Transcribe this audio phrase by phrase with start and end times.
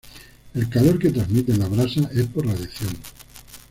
[0.55, 2.89] El calor que transmiten las brasas es por radiación.